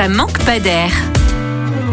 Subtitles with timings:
[0.00, 1.09] ça manque pas d'air.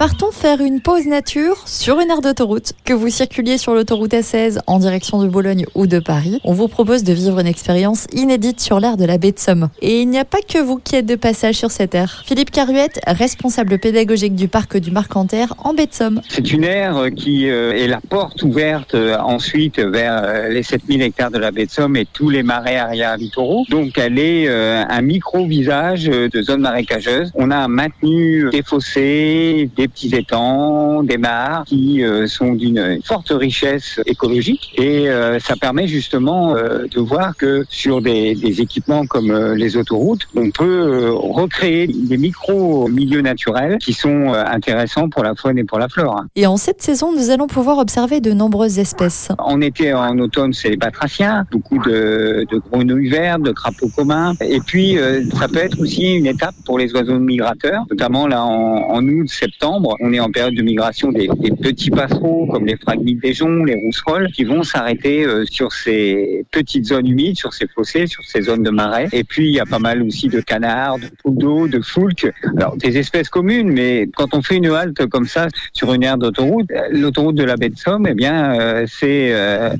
[0.00, 2.72] Partons faire une pause nature sur une aire d'autoroute.
[2.86, 6.68] Que vous circuliez sur l'autoroute A16 en direction de Bologne ou de Paris, on vous
[6.68, 9.68] propose de vivre une expérience inédite sur l'aire de la baie de Somme.
[9.82, 12.22] Et il n'y a pas que vous qui êtes de passage sur cette aire.
[12.24, 16.22] Philippe Caruette, responsable pédagogique du parc du Marcanterre en baie de Somme.
[16.30, 21.02] C'est une aire qui euh, est la porte ouverte euh, ensuite vers euh, les 7000
[21.02, 23.66] hectares de la baie de Somme et tous les marais arrière littoraux.
[23.68, 27.32] Donc elle est un micro-visage de zone marécageuse.
[27.34, 33.30] On a maintenu des fossés, des petits étangs, des mares qui euh, sont d'une forte
[33.30, 39.06] richesse écologique et euh, ça permet justement euh, de voir que sur des, des équipements
[39.06, 45.58] comme les autoroutes, on peut recréer des micro-milieux naturels qui sont intéressants pour la faune
[45.58, 46.22] et pour la flore.
[46.36, 49.28] Et en cette saison, nous allons pouvoir observer de nombreuses espèces.
[49.38, 54.34] En été, en automne, c'est les batraciens, beaucoup de, de grenouilles vertes, de crapauds communs.
[54.40, 54.98] Et puis,
[55.38, 59.28] ça peut être aussi une étape pour les oiseaux migrateurs, notamment là en, en août,
[59.28, 61.28] septembre on est en période de migration des,
[61.62, 66.44] petits passereaux comme les fragmites des joncs, les rousserolles, qui vont s'arrêter euh, sur ces
[66.50, 69.08] petites zones humides, sur ces fossés, sur ces zones de marais.
[69.12, 72.30] Et puis il y a pas mal aussi de canards, de poules d'eau, de foulques.
[72.56, 76.18] Alors des espèces communes, mais quand on fait une halte comme ça sur une aire
[76.18, 79.70] d'autoroute, l'autoroute de la baie de Somme, eh bien euh, c'est euh,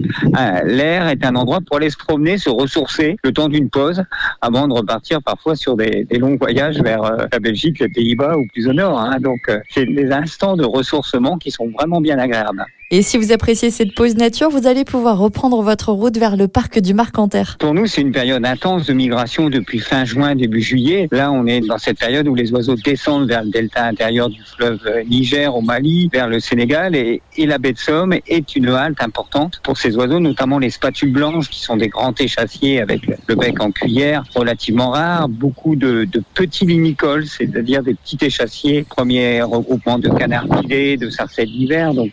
[0.65, 4.03] l'air est un endroit pour aller se promener, se ressourcer le temps d'une pause,
[4.41, 8.69] avant de repartir parfois sur des, longs voyages vers la Belgique, les Pays-Bas ou plus
[8.69, 8.99] au nord.
[8.99, 9.19] Hein.
[9.21, 12.65] Donc c'est des instants de ressourcement qui sont vraiment bien agréables.
[12.93, 16.49] Et si vous appréciez cette pause nature, vous allez pouvoir reprendre votre route vers le
[16.49, 17.57] parc du Marcanterre.
[17.61, 21.07] Pour nous, c'est une période intense de migration depuis fin juin, début juillet.
[21.13, 24.43] Là, on est dans cette période où les oiseaux descendent vers le delta intérieur du
[24.43, 29.01] fleuve Niger au Mali, vers le Sénégal et, la baie de Somme est une halte
[29.03, 33.35] importante pour ces oiseaux, notamment les spatules blanches qui sont des grands échassiers avec le
[33.37, 39.99] bec en cuillère, relativement rares, beaucoup de, petits limicoles, c'est-à-dire des petits échassiers, premier regroupement
[40.01, 41.95] de canards pilés, de sarcelles d'hiver.
[41.95, 42.11] Donc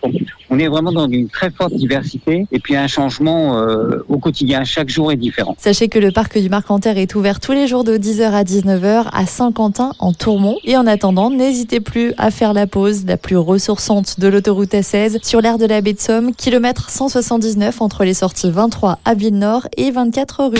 [0.49, 4.63] on est vraiment dans une très forte diversité et puis un changement euh, au quotidien.
[4.63, 5.55] Chaque jour est différent.
[5.57, 9.07] Sachez que le parc du Marcanterre est ouvert tous les jours de 10h à 19h
[9.11, 10.57] à Saint-Quentin en Tourmont.
[10.63, 15.25] Et en attendant, n'hésitez plus à faire la pause la plus ressourçante de l'autoroute A16
[15.25, 19.67] sur l'aire de la baie de Somme, kilomètre 179 entre les sorties 23 à Ville-Nord
[19.77, 20.57] et 24 rue.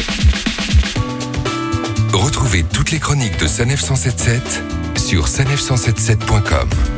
[2.13, 4.63] Retrouvez toutes les chroniques de Sanef 177
[4.97, 6.96] sur sanef177.com.